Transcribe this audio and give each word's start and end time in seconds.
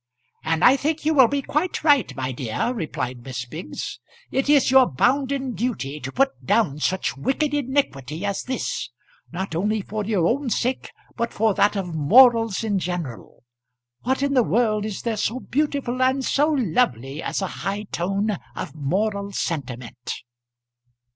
"And 0.43 0.63
I 0.63 0.77
think 0.77 1.05
you 1.05 1.13
will 1.13 1.27
be 1.27 1.43
quite 1.43 1.83
right, 1.83 2.15
my 2.15 2.31
dear," 2.31 2.71
replied 2.73 3.21
Miss 3.23 3.45
Biggs. 3.45 3.99
"It 4.31 4.49
is 4.49 4.71
your 4.71 4.87
bounden 4.91 5.53
duty 5.53 5.99
to 5.99 6.11
put 6.11 6.43
down 6.43 6.79
such 6.79 7.15
wicked 7.15 7.53
iniquity 7.53 8.25
as 8.25 8.41
this; 8.41 8.89
not 9.31 9.53
only 9.55 9.79
for 9.79 10.03
your 10.03 10.25
own 10.25 10.49
sake, 10.49 10.89
but 11.15 11.31
for 11.31 11.53
that 11.53 11.75
of 11.75 11.93
morals 11.93 12.63
in 12.63 12.79
general. 12.79 13.43
What 14.01 14.23
in 14.23 14.33
the 14.33 14.41
world 14.41 14.85
is 14.85 15.03
there 15.03 15.17
so 15.17 15.39
beautiful 15.39 16.01
and 16.01 16.25
so 16.25 16.49
lovely 16.49 17.21
as 17.21 17.39
a 17.43 17.47
high 17.61 17.83
tone 17.83 18.39
of 18.55 18.73
moral 18.73 19.31
sentiment?" 19.33 20.15